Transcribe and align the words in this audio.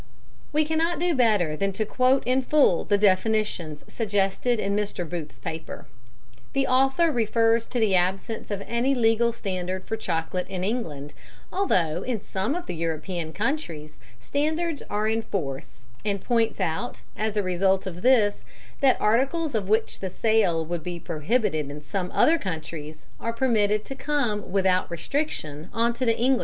We 0.51 0.65
cannot 0.65 0.97
do 0.97 1.13
better 1.13 1.55
than 1.55 1.73
quote 1.73 2.23
in 2.25 2.41
full 2.41 2.85
the 2.85 2.97
definitions 2.97 3.85
suggested 3.87 4.59
in 4.59 4.75
Mr. 4.75 5.07
Booth's 5.07 5.37
paper. 5.37 5.85
The 6.53 6.65
author 6.65 7.11
refers 7.11 7.67
to 7.67 7.79
the 7.79 7.93
absence 7.93 8.49
of 8.49 8.63
any 8.65 8.95
legal 8.95 9.31
standard 9.31 9.85
for 9.85 9.95
chocolate 9.95 10.47
in 10.47 10.63
England, 10.63 11.13
although 11.53 12.01
in 12.01 12.19
some 12.19 12.55
of 12.55 12.65
the 12.65 12.73
European 12.73 13.31
countries 13.31 13.97
standards 14.19 14.81
are 14.89 15.07
in 15.07 15.21
force, 15.21 15.83
and 16.03 16.19
points 16.23 16.59
out, 16.59 17.01
as 17.15 17.37
a 17.37 17.43
result 17.43 17.85
of 17.85 18.01
this, 18.01 18.43
that 18.79 18.99
articles 18.99 19.53
of 19.53 19.69
which 19.69 19.99
the 19.99 20.09
sale 20.09 20.65
would 20.65 20.81
be 20.81 20.99
prohibited 20.99 21.69
in 21.69 21.79
some 21.83 22.09
other 22.11 22.39
countries, 22.39 23.05
are 23.19 23.33
permitted 23.33 23.85
to 23.85 23.93
come 23.93 24.51
without 24.51 24.89
restriction 24.89 25.69
on 25.71 25.93
to 25.93 26.05
the 26.05 26.17
English 26.17 26.29
market. 26.31 26.39